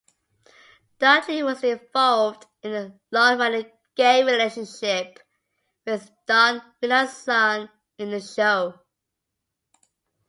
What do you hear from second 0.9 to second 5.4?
Dudley was involved in a long-running gay relationship